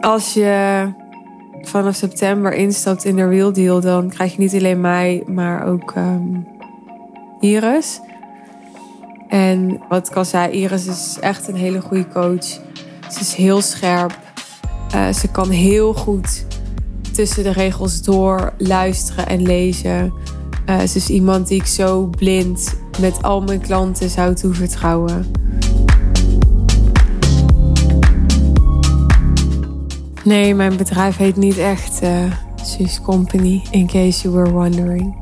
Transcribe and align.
als 0.00 0.34
je 0.34 0.86
vanaf 1.62 1.94
september 1.94 2.52
instapt 2.52 3.04
in 3.04 3.16
de 3.16 3.28
Real 3.28 3.52
Deal, 3.52 3.80
dan 3.80 4.08
krijg 4.08 4.32
je 4.32 4.38
niet 4.38 4.54
alleen 4.54 4.80
mij, 4.80 5.22
maar 5.26 5.66
ook 5.66 5.94
um, 5.96 6.46
Iris. 7.40 8.00
En 9.28 9.80
wat 9.88 10.08
ik 10.08 10.16
al 10.16 10.24
zei, 10.24 10.50
Iris 10.50 10.86
is 10.86 11.16
echt 11.20 11.48
een 11.48 11.56
hele 11.56 11.80
goede 11.80 12.08
coach. 12.08 12.44
Ze 13.10 13.20
is 13.20 13.34
heel 13.34 13.60
scherp. 13.60 14.18
Uh, 14.94 15.12
ze 15.12 15.30
kan 15.30 15.50
heel 15.50 15.94
goed 15.94 16.46
tussen 17.12 17.42
de 17.42 17.52
regels 17.52 18.02
door 18.02 18.52
luisteren 18.58 19.26
en 19.26 19.42
lezen. 19.42 20.12
Uh, 20.68 20.78
ze 20.78 20.96
is 20.96 21.08
iemand 21.08 21.48
die 21.48 21.60
ik 21.60 21.66
zo 21.66 22.06
blind 22.06 22.80
met 23.00 23.22
al 23.22 23.40
mijn 23.40 23.60
klanten 23.60 24.10
zou 24.10 24.34
toevertrouwen. 24.34 25.26
Nee, 30.28 30.54
mijn 30.54 30.76
bedrijf 30.76 31.16
heet 31.16 31.36
niet 31.36 31.58
echt 31.58 32.02
uh, 32.02 32.32
Company, 33.02 33.62
in 33.70 33.86
case 33.86 34.22
you 34.22 34.34
were 34.34 34.50
wondering. 34.50 35.16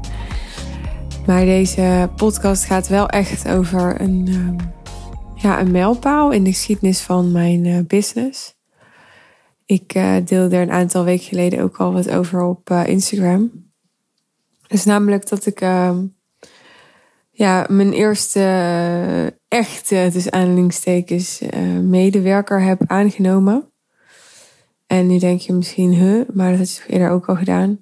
Maar 1.27 1.45
deze 1.45 2.11
podcast 2.17 2.65
gaat 2.65 2.89
wel 2.89 3.09
echt 3.09 3.49
over 3.49 4.01
een, 4.01 4.27
uh, 4.29 4.55
ja, 5.35 5.61
een 5.61 5.71
mijlpaal 5.71 6.31
in 6.31 6.45
de 6.45 6.51
geschiedenis 6.51 7.01
van 7.01 7.33
mijn 7.33 7.65
uh, 7.65 7.79
business. 7.87 8.55
Ik 9.67 9.93
deelde 10.25 10.57
er 10.57 10.63
een 10.63 10.71
aantal 10.71 11.05
weken 11.05 11.25
geleden 11.25 11.63
ook 11.63 11.77
al 11.77 11.93
wat 11.93 12.11
over 12.11 12.43
op 12.43 12.71
Instagram. 12.71 13.51
Dus 14.67 14.85
namelijk 14.85 15.29
dat 15.29 15.47
ik 15.47 15.61
ehm, 15.61 16.07
ja, 17.31 17.67
mijn 17.69 17.93
eerste 17.93 19.39
echte, 19.49 20.09
dus 20.13 20.31
aanhalingstekens, 20.31 21.43
medewerker 21.83 22.63
heb 22.63 22.83
aangenomen. 22.87 23.71
En 24.87 25.07
nu 25.07 25.19
denk 25.19 25.41
je 25.41 25.53
misschien, 25.53 25.93
huh, 25.93 26.29
maar 26.33 26.57
dat 26.57 26.75
je 26.75 26.83
eerder 26.87 27.11
ook 27.11 27.27
al 27.27 27.37
gedaan. 27.37 27.81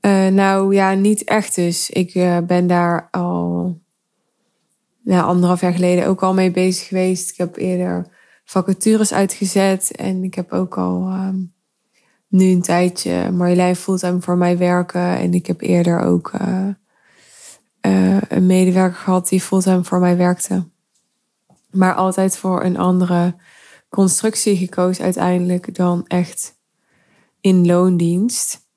Uh, 0.00 0.26
nou 0.26 0.74
ja, 0.74 0.92
niet 0.92 1.24
echt 1.24 1.54
dus. 1.54 1.90
Ik 1.90 2.14
uh, 2.14 2.38
ben 2.38 2.66
daar 2.66 3.08
al 3.10 3.78
nou, 5.02 5.24
anderhalf 5.24 5.60
jaar 5.60 5.72
geleden 5.72 6.06
ook 6.06 6.22
al 6.22 6.34
mee 6.34 6.50
bezig 6.50 6.86
geweest. 6.86 7.30
Ik 7.30 7.36
heb 7.36 7.56
eerder 7.56 8.06
vacatures 8.44 9.12
uitgezet 9.12 9.90
en 9.96 10.24
ik 10.24 10.34
heb 10.34 10.52
ook 10.52 10.78
al 10.78 11.12
um, 11.12 11.52
nu 12.28 12.44
een 12.50 12.62
tijdje 12.62 13.30
Marjolein 13.30 13.76
fulltime 13.76 14.20
voor 14.20 14.36
mij 14.36 14.58
werken. 14.58 15.18
En 15.18 15.34
ik 15.34 15.46
heb 15.46 15.60
eerder 15.60 16.00
ook 16.00 16.32
uh, 16.40 16.68
een 18.28 18.46
medewerker 18.46 18.98
gehad 18.98 19.28
die 19.28 19.40
fulltime 19.40 19.84
voor 19.84 20.00
mij 20.00 20.16
werkte. 20.16 20.64
Maar 21.70 21.94
altijd 21.94 22.36
voor 22.36 22.64
een 22.64 22.76
andere 22.76 23.34
constructie 23.94 24.56
gekozen 24.56 25.04
uiteindelijk 25.04 25.74
dan 25.74 26.06
echt 26.06 26.58
in 27.40 27.66
loondienst. 27.66 28.68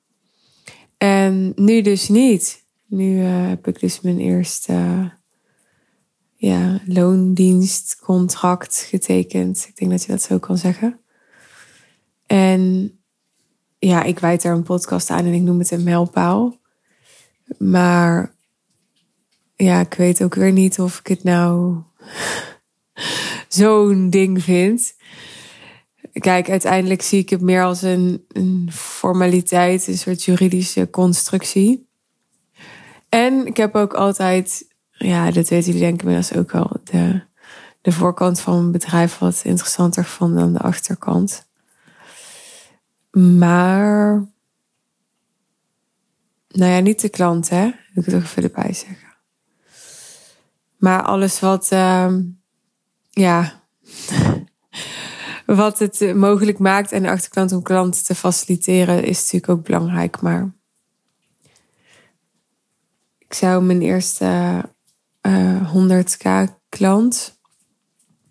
En 0.97 1.51
nu 1.55 1.81
dus 1.81 2.09
niet. 2.09 2.65
Nu 2.85 3.21
uh, 3.21 3.47
heb 3.47 3.67
ik 3.67 3.79
dus 3.79 4.01
mijn 4.01 4.19
eerste 4.19 4.73
uh, 4.73 5.05
ja, 6.35 6.81
loondienstcontract 6.85 8.77
getekend. 8.89 9.65
Ik 9.67 9.75
denk 9.75 9.91
dat 9.91 10.03
je 10.03 10.11
dat 10.11 10.21
zo 10.21 10.39
kan 10.39 10.57
zeggen. 10.57 10.99
En 12.25 12.91
ja, 13.79 14.03
ik 14.03 14.19
wijd 14.19 14.41
daar 14.41 14.53
een 14.53 14.63
podcast 14.63 15.09
aan 15.09 15.25
en 15.25 15.33
ik 15.33 15.41
noem 15.41 15.59
het 15.59 15.71
een 15.71 15.83
mijlpaal. 15.83 16.59
Maar 17.57 18.35
ja, 19.55 19.79
ik 19.79 19.93
weet 19.93 20.23
ook 20.23 20.35
weer 20.35 20.51
niet 20.51 20.79
of 20.79 20.99
ik 20.99 21.07
het 21.07 21.23
nou 21.23 21.75
zo'n 23.47 24.09
ding 24.09 24.43
vind. 24.43 24.95
Kijk, 26.13 26.49
uiteindelijk 26.49 27.01
zie 27.01 27.19
ik 27.19 27.29
het 27.29 27.41
meer 27.41 27.63
als 27.63 27.81
een, 27.81 28.25
een 28.27 28.69
formaliteit, 28.71 29.87
een 29.87 29.97
soort 29.97 30.23
juridische 30.23 30.89
constructie. 30.89 31.87
En 33.09 33.45
ik 33.45 33.57
heb 33.57 33.75
ook 33.75 33.93
altijd, 33.93 34.67
ja, 34.91 35.31
dat 35.31 35.47
weten 35.47 35.65
jullie 35.65 35.79
denk 35.79 35.93
ik 35.93 36.01
inmiddels 36.01 36.33
ook 36.33 36.55
al, 36.55 36.79
de, 36.83 37.21
de 37.81 37.91
voorkant 37.91 38.39
van 38.39 38.57
mijn 38.57 38.71
bedrijf 38.71 39.17
wat 39.17 39.41
interessanter 39.43 40.03
gevonden 40.03 40.39
dan 40.39 40.53
de 40.53 40.59
achterkant. 40.59 41.47
Maar, 43.11 44.25
nou 46.47 46.71
ja, 46.71 46.79
niet 46.79 47.01
de 47.01 47.09
klant, 47.09 47.49
hè? 47.49 47.65
Ik 47.65 48.05
het 48.05 48.13
ook 48.13 48.21
even 48.21 48.43
erbij 48.43 48.73
zeggen. 48.73 49.15
Maar 50.77 51.01
alles 51.01 51.39
wat, 51.39 51.69
uh, 51.73 52.13
ja, 53.17 53.63
wat 55.45 55.79
het 55.79 56.15
mogelijk 56.15 56.59
maakt 56.59 56.91
en 56.91 57.03
de 57.03 57.09
achterkant 57.09 57.51
om 57.51 57.61
klanten 57.61 58.03
te 58.03 58.15
faciliteren 58.15 59.03
is 59.03 59.21
natuurlijk 59.21 59.49
ook 59.49 59.63
belangrijk. 59.63 60.21
Maar 60.21 60.55
ik 63.17 63.33
zou 63.33 63.63
mijn 63.63 63.81
eerste 63.81 64.25
uh, 65.21 65.55
eh, 65.55 65.75
100k 65.75 66.53
klant, 66.69 67.39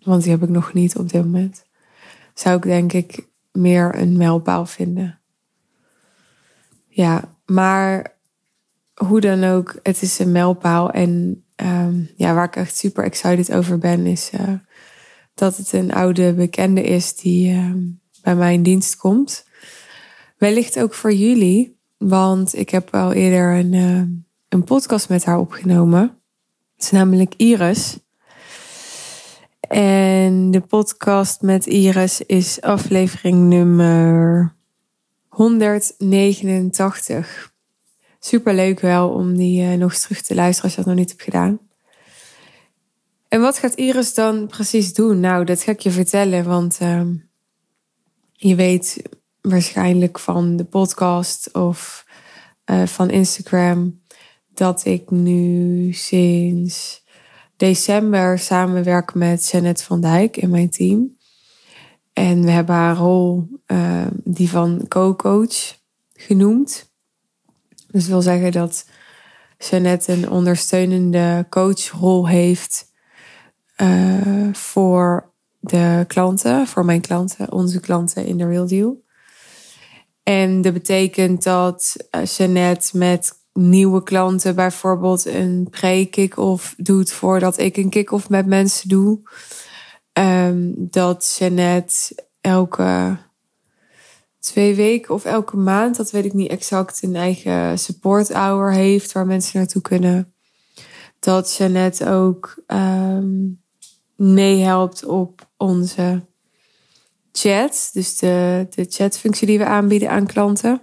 want 0.01 0.23
die 0.23 0.31
heb 0.31 0.43
ik 0.43 0.49
nog 0.49 0.73
niet 0.73 0.95
op 0.95 1.09
dit 1.09 1.23
moment, 1.23 1.65
zou 2.33 2.57
ik 2.57 2.63
denk 2.63 2.93
ik 2.93 3.27
meer 3.51 3.95
een 3.95 4.17
mijlpaal 4.17 4.65
vinden. 4.65 5.19
Ja, 6.87 7.37
maar 7.45 8.17
hoe 8.93 9.21
dan 9.21 9.43
ook, 9.43 9.79
het 9.83 10.01
is 10.01 10.19
een 10.19 10.31
mijlpaal. 10.31 10.91
En 10.91 11.43
um, 11.55 12.09
ja, 12.15 12.33
waar 12.33 12.45
ik 12.45 12.55
echt 12.55 12.77
super 12.77 13.03
excited 13.03 13.53
over 13.53 13.77
ben, 13.77 14.05
is 14.05 14.31
uh, 14.33 14.53
dat 15.37 15.57
het 15.57 15.73
een 15.73 15.93
oude 15.93 16.33
bekende 16.33 16.81
is 16.81 17.15
die 17.15 17.53
uh, 17.53 17.71
bij 18.21 18.35
mij 18.35 18.53
in 18.53 18.63
dienst 18.63 18.95
komt. 18.95 19.45
Wellicht 20.37 20.79
ook 20.79 20.93
voor 20.93 21.13
jullie, 21.13 21.77
want 21.97 22.55
ik 22.55 22.69
heb 22.69 22.95
al 22.95 23.13
eerder 23.13 23.55
een, 23.55 23.73
uh, 23.73 24.01
een 24.49 24.63
podcast 24.63 25.09
met 25.09 25.25
haar 25.25 25.39
opgenomen. 25.39 26.01
Het 26.75 26.83
is 26.83 26.91
namelijk 26.91 27.33
Iris. 27.37 27.99
En 29.69 30.51
de 30.51 30.61
podcast 30.61 31.41
met 31.41 31.65
Iris 31.65 32.21
is 32.21 32.61
aflevering 32.61 33.49
nummer 33.49 34.55
189. 35.27 37.53
Super 38.19 38.53
leuk 38.53 38.79
wel 38.79 39.09
om 39.09 39.37
die 39.37 39.61
uh, 39.61 39.73
nog 39.73 39.91
eens 39.91 40.01
terug 40.01 40.21
te 40.21 40.35
luisteren 40.35 40.63
als 40.63 40.71
je 40.71 40.77
dat 40.77 40.89
nog 40.89 40.99
niet 40.99 41.09
hebt 41.09 41.23
gedaan. 41.23 41.66
En 43.27 43.41
wat 43.41 43.57
gaat 43.57 43.73
Iris 43.73 44.13
dan 44.13 44.47
precies 44.47 44.93
doen? 44.93 45.19
Nou, 45.19 45.43
dat 45.45 45.61
ga 45.61 45.71
ik 45.71 45.79
je 45.79 45.91
vertellen, 45.91 46.43
want 46.43 46.77
uh, 46.81 47.01
je 48.31 48.55
weet 48.55 49.01
waarschijnlijk 49.41 50.19
van 50.19 50.55
de 50.55 50.65
podcast 50.65 51.53
of 51.53 52.05
uh, 52.65 52.85
van 52.85 53.09
Instagram 53.09 54.01
dat 54.53 54.85
ik 54.85 55.09
nu 55.09 55.93
sinds 55.93 57.05
december 57.57 58.39
samenwerk 58.39 59.13
met 59.13 59.49
Janet 59.49 59.83
van 59.83 60.01
Dijk 60.01 60.37
in 60.37 60.49
mijn 60.49 60.69
team. 60.69 61.17
En 62.13 62.43
we 62.43 62.51
hebben 62.51 62.75
haar 62.75 62.95
rol 62.95 63.47
uh, 63.67 64.07
die 64.23 64.49
van 64.49 64.85
co-coach 64.87 65.77
genoemd. 66.13 66.91
Dus 67.91 68.01
dat 68.01 68.11
wil 68.11 68.21
zeggen 68.21 68.51
dat 68.51 68.85
Janet 69.57 70.07
een 70.07 70.29
ondersteunende 70.29 71.45
coachrol 71.49 72.27
heeft 72.27 72.86
uh, 73.81 74.53
voor 74.53 75.31
de 75.59 76.03
klanten, 76.07 76.67
voor 76.67 76.85
mijn 76.85 77.01
klanten, 77.01 77.51
onze 77.51 77.79
klanten 77.79 78.25
in 78.25 78.37
de 78.37 78.47
Real 78.47 78.67
Deal. 78.67 79.03
En 80.23 80.61
dat 80.61 80.73
betekent 80.73 81.43
dat 81.43 81.95
uh, 82.11 82.25
Jeannette 82.25 82.97
met 82.97 83.33
nieuwe 83.53 84.03
klanten 84.03 84.55
bijvoorbeeld 84.55 85.25
een 85.25 85.67
pre-kick-off 85.69 86.73
doet 86.77 87.11
voordat 87.11 87.57
ik 87.57 87.77
een 87.77 87.89
kick-off 87.89 88.29
met 88.29 88.45
mensen 88.45 88.89
doe. 88.89 89.19
Um, 90.13 90.73
dat 90.77 91.35
Jeannette 91.39 92.25
elke 92.41 93.17
twee 94.39 94.75
weken 94.75 95.13
of 95.13 95.25
elke 95.25 95.57
maand, 95.57 95.95
dat 95.95 96.11
weet 96.11 96.25
ik 96.25 96.33
niet 96.33 96.51
exact, 96.51 97.03
een 97.03 97.15
eigen 97.15 97.79
support 97.79 98.33
hour 98.33 98.71
heeft 98.71 99.11
waar 99.11 99.25
mensen 99.25 99.59
naartoe 99.59 99.81
kunnen. 99.81 100.33
Dat 101.19 101.55
Jeannette 101.55 102.09
ook 102.09 102.63
um, 102.67 103.61
meehelpt 104.17 105.05
op 105.05 105.49
onze 105.57 106.25
chat. 107.31 107.89
Dus 107.93 108.17
de, 108.17 108.67
de 108.69 108.85
chatfunctie 108.89 109.47
die 109.47 109.57
we 109.57 109.65
aanbieden 109.65 110.09
aan 110.09 110.25
klanten. 110.25 110.81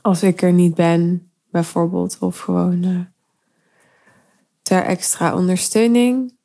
Als 0.00 0.22
ik 0.22 0.42
er 0.42 0.52
niet 0.52 0.74
ben, 0.74 1.30
bijvoorbeeld. 1.50 2.16
Of 2.20 2.38
gewoon 2.38 2.84
uh, 2.84 3.00
ter 4.62 4.82
extra 4.82 5.34
ondersteuning. 5.34 6.36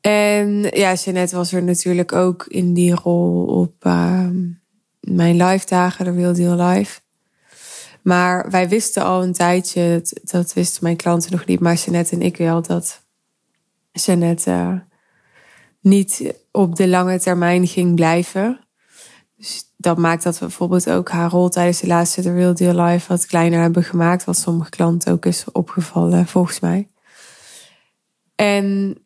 En 0.00 0.62
ja, 0.62 0.94
Jeanette 0.94 1.36
was 1.36 1.52
er 1.52 1.62
natuurlijk 1.62 2.12
ook 2.12 2.46
in 2.46 2.74
die 2.74 2.94
rol 2.94 3.46
op 3.46 3.84
uh, 3.84 4.28
mijn 5.00 5.36
live 5.36 5.66
dagen, 5.66 6.04
de 6.04 6.10
Real 6.10 6.32
Deal 6.32 6.68
Live. 6.68 7.00
Maar 8.02 8.50
wij 8.50 8.68
wisten 8.68 9.02
al 9.04 9.22
een 9.22 9.32
tijdje, 9.32 10.00
dat, 10.02 10.30
dat 10.30 10.52
wisten 10.52 10.84
mijn 10.84 10.96
klanten 10.96 11.32
nog 11.32 11.44
niet, 11.46 11.60
maar 11.60 11.74
Jeanette 11.74 12.14
en 12.14 12.22
ik 12.22 12.36
wel, 12.36 12.62
dat 12.62 13.04
Jeannette 13.92 14.50
uh, 14.50 14.74
niet 15.80 16.34
op 16.50 16.76
de 16.76 16.88
lange 16.88 17.20
termijn 17.20 17.66
ging 17.66 17.94
blijven. 17.94 18.60
Dus 19.36 19.72
dat 19.76 19.98
maakt 19.98 20.22
dat 20.22 20.38
we 20.38 20.46
bijvoorbeeld 20.46 20.90
ook 20.90 21.10
haar 21.10 21.30
rol 21.30 21.48
tijdens 21.48 21.80
de 21.80 21.86
laatste 21.86 22.22
The 22.22 22.32
Real 22.32 22.54
Deal 22.54 22.84
Live 22.84 23.08
wat 23.08 23.26
kleiner 23.26 23.60
hebben 23.60 23.84
gemaakt. 23.84 24.24
Wat 24.24 24.36
sommige 24.36 24.70
klanten 24.70 25.12
ook 25.12 25.26
is 25.26 25.44
opgevallen, 25.52 26.26
volgens 26.26 26.60
mij. 26.60 26.88
En 28.34 28.96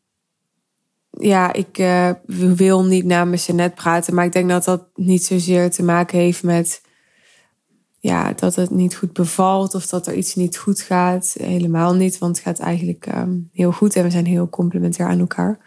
ja, 1.10 1.52
ik 1.52 1.78
uh, 1.78 2.10
wil 2.26 2.84
niet 2.84 3.04
namens 3.04 3.46
net 3.46 3.74
praten, 3.74 4.14
maar 4.14 4.24
ik 4.24 4.32
denk 4.32 4.48
dat 4.48 4.64
dat 4.64 4.86
niet 4.94 5.24
zozeer 5.24 5.70
te 5.70 5.82
maken 5.82 6.18
heeft 6.18 6.42
met 6.42 6.82
ja, 8.06 8.32
dat 8.32 8.54
het 8.54 8.70
niet 8.70 8.96
goed 8.96 9.12
bevalt 9.12 9.74
of 9.74 9.86
dat 9.86 10.06
er 10.06 10.14
iets 10.14 10.34
niet 10.34 10.56
goed 10.56 10.80
gaat. 10.80 11.34
Helemaal 11.38 11.94
niet, 11.94 12.18
want 12.18 12.36
het 12.36 12.44
gaat 12.44 12.58
eigenlijk 12.58 13.06
um, 13.14 13.48
heel 13.52 13.72
goed 13.72 13.96
en 13.96 14.02
we 14.02 14.10
zijn 14.10 14.26
heel 14.26 14.48
complementair 14.48 15.08
aan 15.08 15.20
elkaar. 15.20 15.58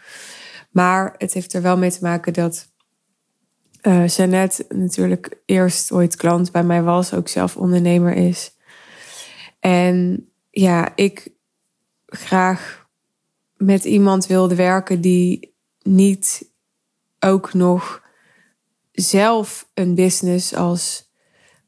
Maar 0.70 1.14
het 1.18 1.32
heeft 1.32 1.52
er 1.52 1.62
wel 1.62 1.78
mee 1.78 1.90
te 1.90 1.98
maken 2.02 2.32
dat 2.32 2.68
uh, 3.82 4.06
Jeannette 4.06 4.64
natuurlijk 4.68 5.40
eerst 5.46 5.92
ooit 5.92 6.16
klant 6.16 6.52
bij 6.52 6.64
mij 6.64 6.82
was, 6.82 7.14
ook 7.14 7.28
zelf 7.28 7.56
ondernemer 7.56 8.14
is. 8.14 8.56
En 9.58 10.28
ja, 10.50 10.92
ik 10.96 11.32
graag 12.06 12.88
met 13.56 13.84
iemand 13.84 14.26
wilde 14.26 14.54
werken 14.54 15.00
die 15.00 15.54
niet 15.82 16.50
ook 17.18 17.52
nog 17.52 18.02
zelf 18.92 19.70
een 19.74 19.94
business 19.94 20.54
als 20.54 21.09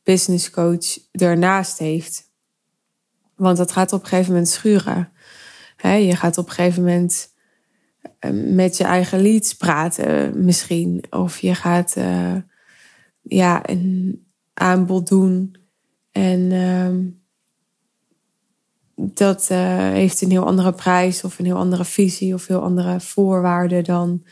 business 0.02 0.50
coach 0.50 0.98
ernaast 1.10 1.78
heeft. 1.78 2.30
Want 3.36 3.56
dat 3.56 3.72
gaat 3.72 3.92
op 3.92 4.02
een 4.02 4.08
gegeven 4.08 4.32
moment 4.32 4.48
schuren. 4.48 5.12
je 5.82 6.16
gaat 6.16 6.38
op 6.38 6.46
een 6.46 6.52
gegeven 6.52 6.82
moment 6.82 7.32
eh, 8.18 8.30
met 8.54 8.76
je 8.76 8.84
eigen 8.84 9.20
leads 9.22 9.56
praten, 9.56 10.44
misschien. 10.44 11.04
Of 11.10 11.38
je 11.38 11.54
gaat 11.54 11.96
uh, 11.98 12.36
ja, 13.22 13.68
een 13.68 14.26
aanbod 14.54 15.08
doen. 15.08 15.56
En 16.12 16.40
uh, 16.40 16.88
dat 18.94 19.48
uh, 19.52 19.58
heeft 19.78 20.20
een 20.20 20.30
heel 20.30 20.46
andere 20.46 20.72
prijs 20.72 21.24
of 21.24 21.38
een 21.38 21.44
heel 21.44 21.56
andere 21.56 21.84
visie 21.84 22.34
of 22.34 22.46
heel 22.46 22.62
andere 22.62 23.00
voorwaarden 23.00 23.84
dan, 23.84 24.24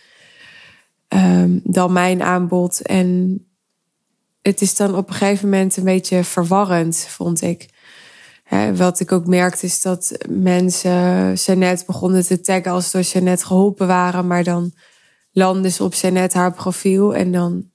um, 1.08 1.60
dan 1.64 1.92
mijn 1.92 2.22
aanbod. 2.22 2.80
En 2.82 3.40
het 4.42 4.60
is 4.60 4.76
dan 4.76 4.94
op 4.94 5.08
een 5.08 5.14
gegeven 5.14 5.48
moment 5.48 5.76
een 5.76 5.84
beetje 5.84 6.24
verwarrend, 6.24 7.06
vond 7.08 7.42
ik. 7.42 7.68
wat 8.74 9.00
ik 9.00 9.12
ook 9.12 9.26
merkte 9.26 9.66
is 9.66 9.82
dat 9.82 10.12
mensen 10.28 11.32
Jeannette 11.34 11.84
begonnen 11.86 12.26
te 12.26 12.40
taggen 12.40 12.72
als 12.72 12.90
door 12.90 13.00
Jeannette 13.00 13.46
geholpen 13.46 13.86
waren. 13.86 14.26
Maar 14.26 14.44
dan 14.44 14.72
landde 15.32 15.70
ze 15.70 15.84
op 15.84 15.94
Jeannette 15.94 16.38
haar 16.38 16.52
profiel 16.52 17.14
en 17.14 17.32
dan 17.32 17.70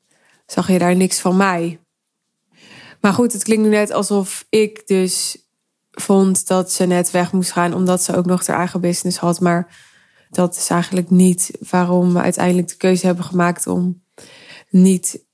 zag 0.45 0.67
je 0.67 0.79
daar 0.79 0.95
niks 0.95 1.19
van 1.19 1.38
mij. 1.38 1.79
Maar 3.01 3.13
goed, 3.13 3.33
het 3.33 3.44
klinkt 3.44 3.63
nu 3.63 3.69
net 3.69 3.91
alsof 3.91 4.45
ik 4.50 4.88
dus 4.88 5.38
vond 5.91 6.47
dat 6.47 6.75
Jeannette 6.75 7.12
weg 7.12 7.31
moest 7.31 7.51
gaan 7.51 7.73
omdat 7.73 8.03
ze 8.03 8.15
ook 8.15 8.25
nog 8.25 8.47
haar 8.47 8.57
eigen 8.57 8.81
business 8.81 9.17
had. 9.17 9.39
Maar 9.39 9.77
dat 10.29 10.56
is 10.56 10.69
eigenlijk 10.69 11.09
niet 11.09 11.51
waarom 11.69 12.13
we 12.13 12.19
uiteindelijk 12.19 12.67
de 12.67 12.77
keuze 12.77 13.06
hebben 13.06 13.25
gemaakt 13.25 13.67
om 13.67 14.03
niet 14.69 15.25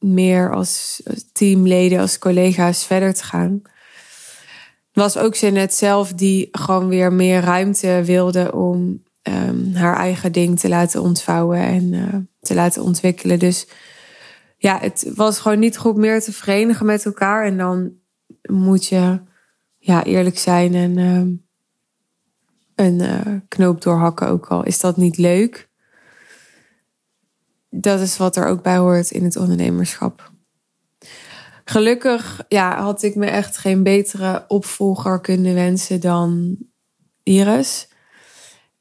meer 0.00 0.52
als 0.54 1.02
teamleden, 1.32 2.00
als 2.00 2.18
collega's 2.18 2.84
verder 2.84 3.14
te 3.14 3.24
gaan. 3.24 3.62
Was 4.92 5.16
ook 5.16 5.34
Jeannette 5.34 5.76
zelf 5.76 6.12
die 6.12 6.48
gewoon 6.52 6.88
weer 6.88 7.12
meer 7.12 7.40
ruimte 7.40 8.02
wilde 8.04 8.54
om 8.54 9.02
um, 9.22 9.74
haar 9.74 9.96
eigen 9.96 10.32
ding 10.32 10.58
te 10.58 10.68
laten 10.68 11.02
ontvouwen 11.02 11.58
en 11.58 11.92
uh, 11.92 12.14
te 12.40 12.54
laten 12.54 12.82
ontwikkelen. 12.82 13.38
Dus 13.38 13.66
ja, 14.56 14.78
het 14.80 15.10
was 15.14 15.38
gewoon 15.38 15.58
niet 15.58 15.78
goed 15.78 15.96
meer 15.96 16.20
te 16.20 16.32
verenigen 16.32 16.86
met 16.86 17.04
elkaar. 17.04 17.44
En 17.44 17.56
dan 17.56 17.92
moet 18.42 18.86
je 18.86 19.20
ja, 19.78 20.04
eerlijk 20.04 20.38
zijn 20.38 20.74
en 20.74 20.96
uh, 20.96 21.38
een 22.74 23.00
uh, 23.00 23.40
knoop 23.48 23.82
doorhakken 23.82 24.28
ook 24.28 24.46
al. 24.46 24.64
Is 24.64 24.80
dat 24.80 24.96
niet 24.96 25.16
leuk? 25.16 25.69
Dat 27.70 28.00
is 28.00 28.16
wat 28.16 28.36
er 28.36 28.46
ook 28.46 28.62
bij 28.62 28.76
hoort 28.76 29.10
in 29.10 29.24
het 29.24 29.36
ondernemerschap. 29.36 30.32
Gelukkig 31.64 32.44
ja, 32.48 32.82
had 32.82 33.02
ik 33.02 33.14
me 33.14 33.26
echt 33.26 33.56
geen 33.56 33.82
betere 33.82 34.44
opvolger 34.48 35.20
kunnen 35.20 35.54
wensen 35.54 36.00
dan 36.00 36.56
Iris. 37.22 37.88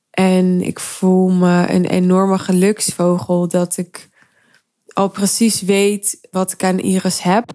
En 0.09 0.61
ik 0.61 0.79
voel 0.79 1.29
me 1.29 1.69
een 1.69 1.85
enorme 1.85 2.37
geluksvogel 2.37 3.47
dat 3.47 3.77
ik 3.77 4.09
al 4.93 5.09
precies 5.09 5.61
weet 5.61 6.27
wat 6.31 6.51
ik 6.51 6.63
aan 6.63 6.79
Iris 6.79 7.21
heb. 7.21 7.51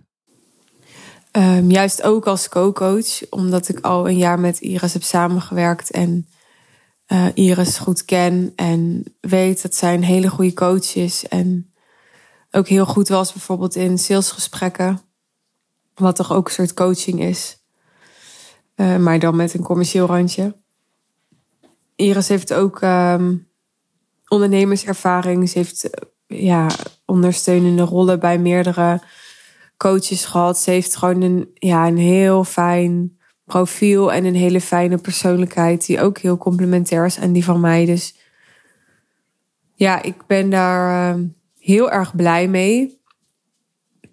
Um, 1.33 1.71
juist 1.71 2.03
ook 2.03 2.27
als 2.27 2.49
co-coach, 2.49 3.31
omdat 3.31 3.69
ik 3.69 3.81
al 3.81 4.09
een 4.09 4.17
jaar 4.17 4.41
met 4.41 4.61
Iris 4.61 4.93
heb 4.93 5.03
samengewerkt 5.03 5.91
en 5.91 6.29
uh, 7.09 7.27
Iris 7.35 7.79
goed 7.79 8.05
ken 8.05 8.53
en 8.57 9.05
weet 9.21 9.63
dat 9.63 9.75
zij 9.75 9.95
een 9.95 10.03
hele 10.03 10.29
goede 10.29 10.55
coach 10.55 10.95
is. 10.95 11.29
En 11.29 11.73
ook 12.51 12.69
heel 12.69 12.87
goed 12.87 13.09
was 13.09 13.33
bijvoorbeeld 13.33 13.75
in 13.75 13.99
salesgesprekken. 13.99 15.01
Wat 15.95 16.17
toch 16.17 16.33
ook 16.33 16.47
een 16.47 16.55
soort 16.55 16.75
coaching 16.75 17.21
is. 17.21 17.63
Uh, 18.77 18.97
maar 18.97 19.19
dan 19.19 19.37
met 19.37 19.55
een 19.55 19.63
commercieel 19.63 20.07
randje. 20.07 20.57
Iris 21.97 22.29
heeft 22.29 22.53
ook 22.53 22.81
um, 22.81 23.49
ondernemerservaring. 24.29 25.49
Ze 25.49 25.59
heeft 25.59 25.91
ja, 26.27 26.71
ondersteunende 27.05 27.83
rollen 27.83 28.21
bij 28.21 28.39
meerdere 28.39 29.03
coaches 29.77 30.25
gehad. 30.25 30.59
Ze 30.59 30.71
heeft 30.71 30.97
gewoon 30.97 31.23
een, 31.23 31.51
ja, 31.55 31.87
een 31.87 31.97
heel 31.97 32.45
fijn 32.45 33.19
profiel 33.45 34.13
en 34.13 34.25
een 34.25 34.35
hele 34.35 34.61
fijne 34.61 34.99
persoonlijkheid 34.99 35.87
die 35.87 36.01
ook 36.01 36.19
heel 36.19 36.37
complementair 36.37 37.05
is 37.05 37.19
aan 37.19 37.33
die 37.33 37.45
van 37.45 37.61
mij. 37.61 37.85
Dus 37.85 38.15
ja, 39.75 40.03
ik 40.03 40.27
ben 40.27 40.51
daar 40.51 41.17
uh, 41.17 41.25
heel 41.59 41.91
erg 41.91 42.17
blij 42.17 42.49
mee. 42.49 43.03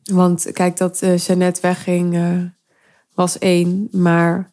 Want 0.03 0.51
kijk, 0.51 0.77
dat 0.77 1.01
uh, 1.01 1.17
Jeannette 1.17 1.61
wegging 1.61 2.15
uh, 2.15 2.43
was 3.13 3.37
één. 3.37 3.87
Maar 3.91 4.51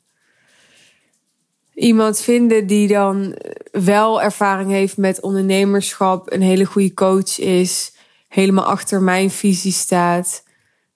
iemand 1.75 2.21
vinden 2.21 2.67
die 2.67 2.89
dan 2.89 3.37
wel 3.71 4.23
ervaring 4.23 4.71
heeft 4.71 4.97
met 4.97 5.21
ondernemerschap, 5.21 6.33
een 6.33 6.43
hele 6.43 6.65
goede 6.65 6.95
coach 6.95 7.39
is, 7.39 7.93
helemaal 8.29 8.65
achter 8.65 9.03
mijn 9.03 9.31
visie 9.31 9.73
staat, 9.73 10.45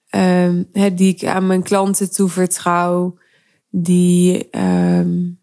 um, 0.09 0.69
die 0.93 1.15
ik 1.15 1.25
aan 1.25 1.47
mijn 1.47 1.63
klanten 1.63 2.11
toevertrouw 2.11 3.17
die 3.75 4.47
um, 4.51 5.39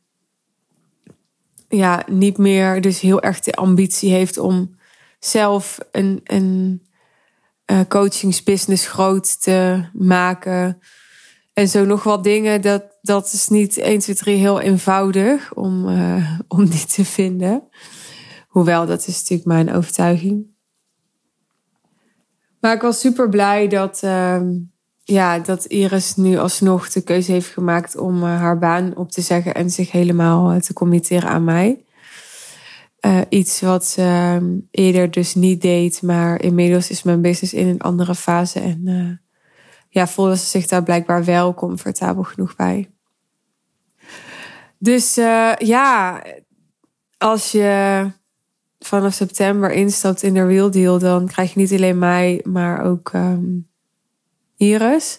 ja, 1.69 2.05
niet 2.07 2.39
meer 2.39 2.81
dus 2.81 3.01
heel 3.01 3.23
erg 3.23 3.41
de 3.41 3.53
ambitie 3.53 4.13
heeft 4.13 4.39
om 4.39 4.77
zelf 5.19 5.79
een, 5.91 6.21
een 6.25 6.83
uh, 7.71 7.81
coachingsbusiness 7.89 8.87
groot 8.87 9.43
te 9.43 9.85
maken. 9.93 10.79
En 11.53 11.69
zo 11.69 11.85
nog 11.85 12.03
wat 12.03 12.25
dingen, 12.25 12.61
dat, 12.61 12.99
dat 13.03 13.33
is 13.33 13.49
niet 13.49 13.77
1, 13.77 13.99
2, 13.99 14.15
3 14.15 14.37
heel 14.37 14.61
eenvoudig 14.61 15.55
om, 15.55 15.89
uh, 15.89 16.41
om 16.49 16.69
die 16.69 16.87
te 16.87 17.05
vinden. 17.05 17.69
Hoewel, 18.49 18.87
dat 18.87 19.07
is 19.07 19.19
natuurlijk 19.19 19.49
mijn 19.49 19.73
overtuiging. 19.73 20.47
Maar 22.61 22.75
ik 22.75 22.83
was 22.83 23.01
super 23.01 23.29
blij 23.29 23.69
dat, 23.69 24.01
uh, 24.05 24.41
ja, 25.11 25.39
dat 25.39 25.65
Iris 25.65 26.17
nu 26.17 26.39
alsnog 26.39 26.89
de 26.89 27.01
keuze 27.01 27.33
heeft 27.33 27.49
gemaakt 27.49 27.97
om 27.97 28.17
uh, 28.17 28.39
haar 28.39 28.59
baan 28.59 28.97
op 28.97 29.11
te 29.11 29.21
zeggen 29.21 29.55
en 29.55 29.71
zich 29.71 29.91
helemaal 29.91 30.55
uh, 30.55 30.61
te 30.61 30.73
committeren 30.73 31.29
aan 31.29 31.45
mij. 31.45 31.85
Uh, 33.01 33.21
iets 33.29 33.61
wat 33.61 33.87
ze 33.87 34.03
ehm, 34.03 34.59
eerder 34.71 35.11
dus 35.11 35.35
niet 35.35 35.63
deed, 35.63 36.03
maar 36.03 36.43
inmiddels 36.43 36.91
is 36.91 37.03
mijn 37.03 37.21
business 37.21 37.53
in 37.53 37.67
een 37.67 37.81
andere 37.81 38.15
fase. 38.15 38.61
En 38.61 39.21
ja, 39.89 40.07
voelde 40.07 40.37
ze 40.37 40.47
zich 40.47 40.67
daar 40.67 40.83
blijkbaar 40.83 41.25
wel 41.25 41.55
comfortabel 41.55 42.23
genoeg 42.23 42.57
bij. 42.57 42.91
Dus 44.79 45.15
ja, 45.59 46.23
als 47.19 47.53
je 47.53 48.07
vanaf 48.79 49.13
september 49.13 49.71
instapt 49.71 50.23
in 50.23 50.35
de 50.35 50.47
Real 50.47 50.71
Deal, 50.71 50.99
dan 50.99 51.27
krijg 51.27 51.55
je 51.55 51.61
niet 51.61 51.73
alleen 51.73 51.99
mij, 51.99 52.41
maar 52.45 52.85
ook 52.85 53.13
um, 53.13 53.70
Iris. 54.61 55.19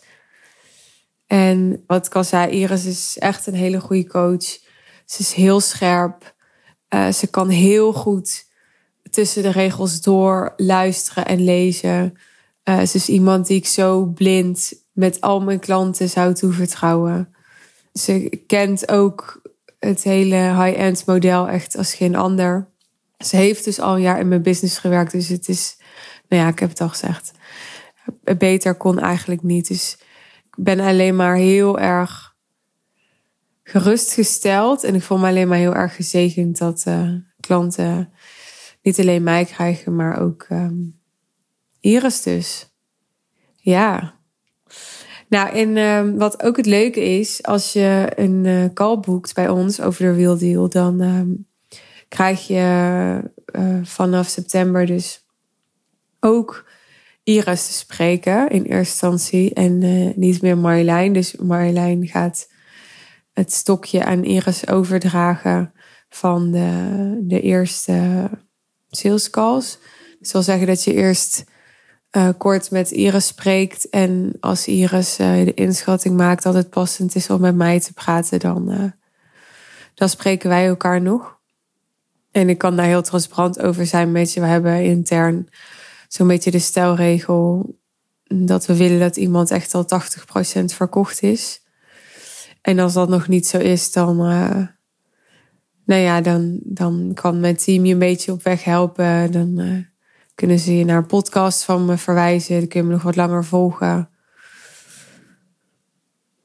En 1.27 1.83
wat 1.87 2.05
ik 2.05 2.15
al 2.15 2.23
zei, 2.23 2.51
Iris 2.51 2.85
is 2.85 3.17
echt 3.19 3.47
een 3.47 3.53
hele 3.53 3.79
goede 3.79 4.07
coach. 4.07 4.45
Ze 5.05 5.19
is 5.19 5.33
heel 5.33 5.59
scherp. 5.59 6.35
Uh, 6.89 7.11
ze 7.11 7.27
kan 7.27 7.49
heel 7.49 7.93
goed 7.93 8.45
tussen 9.09 9.43
de 9.43 9.51
regels 9.51 10.01
door 10.01 10.53
luisteren 10.57 11.25
en 11.25 11.43
lezen. 11.43 12.17
Uh, 12.63 12.81
ze 12.81 12.97
is 12.97 13.09
iemand 13.09 13.47
die 13.47 13.57
ik 13.57 13.67
zo 13.67 14.05
blind 14.05 14.73
met 14.91 15.21
al 15.21 15.41
mijn 15.41 15.59
klanten 15.59 16.09
zou 16.09 16.33
toevertrouwen. 16.33 17.35
Ze 17.93 18.43
kent 18.47 18.91
ook 18.91 19.41
het 19.79 20.03
hele 20.03 20.35
high-end 20.35 21.05
model 21.05 21.47
echt 21.47 21.77
als 21.77 21.93
geen 21.93 22.15
ander. 22.15 22.67
Ze 23.17 23.35
heeft 23.35 23.63
dus 23.63 23.79
al 23.79 23.95
een 23.95 24.01
jaar 24.01 24.19
in 24.19 24.27
mijn 24.27 24.41
business 24.41 24.77
gewerkt, 24.77 25.11
dus 25.11 25.27
het 25.27 25.47
is, 25.47 25.77
nou 26.29 26.43
ja, 26.43 26.49
ik 26.49 26.59
heb 26.59 26.69
het 26.69 26.81
al 26.81 26.89
gezegd. 26.89 27.31
Beter 28.37 28.75
kon 28.75 28.99
eigenlijk 28.99 29.41
niet. 29.41 29.67
Dus 29.67 29.97
ik 30.47 30.63
ben 30.63 30.79
alleen 30.79 31.15
maar 31.15 31.35
heel 31.35 31.79
erg 31.79 32.35
gerustgesteld. 33.63 34.83
En 34.83 34.95
ik 34.95 35.03
voel 35.03 35.17
me 35.17 35.27
alleen 35.27 35.47
maar 35.47 35.57
heel 35.57 35.75
erg 35.75 35.95
gezegend 35.95 36.57
dat 36.57 36.83
uh, 36.87 37.13
klanten 37.39 38.13
niet 38.81 38.99
alleen 38.99 39.23
mij 39.23 39.45
krijgen, 39.45 39.95
maar 39.95 40.19
ook 40.21 40.45
um, 40.49 40.99
Iris 41.79 42.21
dus. 42.21 42.69
Ja. 43.55 44.19
Nou, 45.27 45.49
en 45.49 45.77
um, 45.77 46.17
wat 46.17 46.43
ook 46.43 46.57
het 46.57 46.65
leuke 46.65 47.03
is, 47.03 47.43
als 47.43 47.73
je 47.73 48.11
een 48.15 48.45
uh, 48.45 48.65
call 48.73 48.99
boekt 48.99 49.33
bij 49.33 49.49
ons 49.49 49.81
over 49.81 50.05
de 50.05 50.13
Real 50.13 50.37
Deal, 50.37 50.69
dan 50.69 51.01
um, 51.01 51.47
krijg 52.07 52.47
je 52.47 53.31
uh, 53.55 53.79
vanaf 53.83 54.27
september 54.27 54.85
dus 54.85 55.25
ook 56.19 56.65
Iris 57.23 57.67
te 57.67 57.73
spreken 57.73 58.49
in 58.49 58.63
eerste 58.63 58.75
instantie 58.75 59.53
en 59.53 59.81
uh, 59.81 60.15
niet 60.15 60.41
meer 60.41 60.57
Marjolein. 60.57 61.13
Dus 61.13 61.35
Marjolein 61.35 62.07
gaat 62.07 62.47
het 63.33 63.53
stokje 63.53 64.05
aan 64.05 64.23
Iris 64.23 64.67
overdragen 64.67 65.73
van 66.09 66.51
de, 66.51 67.17
de 67.21 67.41
eerste 67.41 68.29
sales 68.89 69.29
calls. 69.29 69.77
Dus 70.19 70.31
wil 70.31 70.41
zeggen 70.41 70.67
dat 70.67 70.83
je 70.83 70.93
eerst 70.93 71.43
uh, 72.11 72.29
kort 72.37 72.71
met 72.71 72.91
Iris 72.91 73.27
spreekt. 73.27 73.89
En 73.89 74.37
als 74.39 74.67
Iris 74.67 75.19
uh, 75.19 75.45
de 75.45 75.53
inschatting 75.53 76.17
maakt 76.17 76.43
dat 76.43 76.53
het 76.53 76.69
passend 76.69 77.15
is 77.15 77.29
om 77.29 77.41
met 77.41 77.55
mij 77.55 77.79
te 77.79 77.93
praten, 77.93 78.39
dan, 78.39 78.93
dan 79.93 80.09
spreken 80.09 80.49
wij 80.49 80.67
elkaar 80.67 81.01
nog. 81.01 81.39
En 82.31 82.49
ik 82.49 82.57
kan 82.57 82.75
daar 82.75 82.85
heel 82.85 83.01
transparant 83.01 83.61
over 83.61 83.85
zijn 83.85 84.11
met 84.11 84.33
je. 84.33 84.39
We 84.39 84.45
hebben 84.45 84.83
intern 84.83 85.47
zo'n 86.13 86.27
beetje 86.27 86.51
de 86.51 86.59
stelregel 86.59 87.75
dat 88.23 88.65
we 88.65 88.77
willen 88.77 88.99
dat 88.99 89.17
iemand 89.17 89.51
echt 89.51 89.73
al 89.73 89.85
80% 90.61 90.65
verkocht 90.65 91.21
is. 91.21 91.61
En 92.61 92.79
als 92.79 92.93
dat 92.93 93.09
nog 93.09 93.27
niet 93.27 93.47
zo 93.47 93.57
is, 93.57 93.91
dan, 93.91 94.17
nou 95.85 96.01
ja, 96.01 96.21
dan, 96.21 96.59
dan 96.63 97.11
kan 97.13 97.39
mijn 97.39 97.55
team 97.55 97.85
je 97.85 97.93
een 97.93 97.99
beetje 97.99 98.31
op 98.31 98.43
weg 98.43 98.63
helpen. 98.63 99.31
Dan 99.31 99.85
kunnen 100.35 100.59
ze 100.59 100.77
je 100.77 100.85
naar 100.85 100.97
een 100.97 101.05
podcast 101.05 101.63
van 101.63 101.85
me 101.85 101.97
verwijzen. 101.97 102.59
Dan 102.59 102.67
kun 102.67 102.81
je 102.81 102.87
me 102.87 102.93
nog 102.93 103.03
wat 103.03 103.15
langer 103.15 103.45
volgen. 103.45 104.09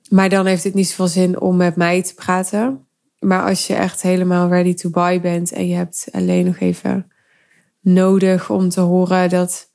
Maar 0.09 0.29
dan 0.29 0.47
heeft 0.47 0.65
het 0.65 0.75
niet 0.75 0.89
zoveel 0.89 1.09
zin 1.09 1.41
om 1.41 1.57
met 1.57 1.77
mij 1.77 2.03
te 2.03 2.15
praten. 2.15 2.87
Maar 3.19 3.43
als 3.43 3.67
je 3.67 3.75
echt 3.75 4.03
helemaal 4.03 4.49
ready 4.49 4.75
to 4.75 4.91
buy 4.91 5.21
bent 5.21 5.53
en 5.53 5.69
je 5.69 5.75
hebt 5.75 6.09
alleen 6.11 6.45
nog 6.45 6.59
even 6.59 7.11
nodig 7.87 8.51
om 8.51 8.69
te 8.69 8.81
horen 8.81 9.29
dat, 9.29 9.73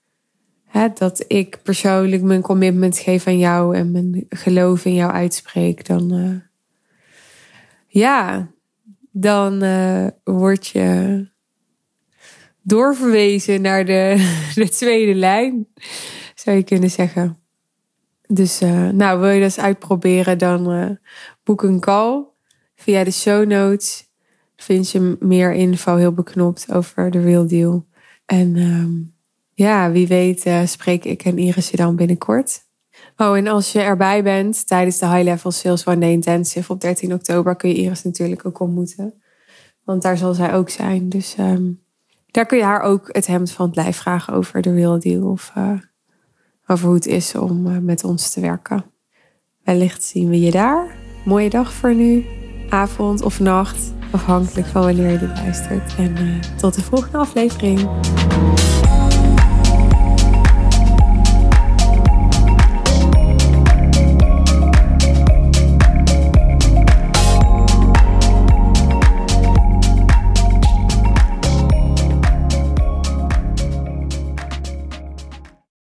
hè, 0.66 0.88
dat 0.94 1.26
ik 1.28 1.60
persoonlijk 1.64 2.22
mijn 2.22 2.42
commitment 2.42 2.98
geef 2.98 3.28
aan 3.28 3.38
jou 3.38 3.76
en 3.76 3.92
mijn 3.92 4.26
geloof 4.30 4.86
in 4.86 4.94
jou 4.94 5.12
uitspreek, 5.12 5.86
dan 5.86 6.14
uh, 6.14 6.36
ja, 7.88 8.52
dan 9.12 9.64
uh, 9.64 10.08
word 10.24 10.68
je 10.68 11.28
doorverwezen 12.62 13.62
naar 13.62 13.86
de, 13.86 14.32
de 14.56 14.70
tweede 14.70 15.16
lijn, 15.16 15.68
zou 16.36 16.58
je 16.58 16.64
kunnen 16.64 16.90
zeggen. 16.90 17.38
Dus 18.28 18.62
uh, 18.62 18.90
nou, 18.90 19.20
wil 19.20 19.30
je 19.30 19.42
dat 19.42 19.60
uitproberen, 19.60 20.38
dan 20.38 20.98
boek 21.44 21.64
een 21.64 21.80
call 21.80 22.26
via 22.76 23.04
de 23.04 23.12
show 23.12 23.46
notes. 23.48 24.10
Vind 24.56 24.92
je 24.92 25.18
meer 25.20 25.54
info 25.54 25.96
heel 25.96 26.14
beknopt 26.14 26.72
over 26.72 27.12
de 27.12 27.22
Real 27.22 27.48
Deal. 27.48 27.90
En 28.32 28.58
um, 28.58 29.14
ja, 29.54 29.92
wie 29.92 30.08
weet 30.08 30.46
uh, 30.46 30.66
spreek 30.66 31.06
ik 31.06 31.24
en 31.24 31.38
Iris 31.38 31.70
je 31.70 31.78
dan 31.78 31.96
binnenkort. 31.96 32.62
Oh, 33.18 33.38
en 33.38 33.48
als 33.48 33.72
je 33.72 33.80
erbij 33.80 34.24
bent 34.24 34.68
tijdens 34.68 34.98
de 34.98 35.08
High 35.08 35.24
Level 35.24 35.52
Sales 35.52 35.86
One 35.86 36.00
Day 36.00 36.12
Intensive 36.12 36.72
op 36.72 36.82
13 36.82 37.14
oktober, 37.14 37.56
kun 37.56 37.70
je 37.70 37.76
Iris 37.76 38.04
natuurlijk 38.04 38.46
ook 38.46 38.60
ontmoeten. 38.60 39.22
Want 39.84 40.02
daar 40.02 40.18
zal 40.18 40.34
zij 40.34 40.54
ook 40.54 40.70
zijn. 40.70 41.10
Dus 41.10 41.36
um, 41.40 41.82
daar 42.28 42.46
kun 42.46 42.58
je 42.58 42.64
haar 42.64 42.82
ook 42.82 43.10
het 43.12 43.28
hemd 43.28 43.52
van 43.52 43.66
het 43.66 43.76
lijf 43.76 43.98
vragen 43.98 44.34
over 44.34 44.62
de 44.62 44.74
real 44.74 45.00
deal. 45.00 45.30
Of 45.30 45.52
uh, 45.58 45.80
over 46.68 46.86
hoe 46.86 46.96
het 46.96 47.06
is 47.06 47.36
om 47.36 47.68
uh, 47.68 47.78
met 47.78 48.04
ons 48.04 48.30
te 48.30 48.40
werken. 48.40 48.86
Wellicht 49.64 50.04
zien 50.04 50.30
we 50.30 50.40
je 50.40 50.52
daar. 50.52 50.96
Mooie 51.26 51.50
dag 51.50 51.74
voor 51.74 51.96
nu. 51.96 52.26
Avond 52.70 53.22
of 53.22 53.40
nacht. 53.40 54.01
Afhankelijk 54.12 54.68
van 54.68 54.82
wanneer 54.82 55.12
je 55.12 55.20
dit 55.20 55.38
luistert. 55.38 55.96
En 55.98 56.16
uh, 56.20 56.40
tot 56.56 56.74
de 56.74 56.82
volgende 56.82 57.18
aflevering. 57.18 57.90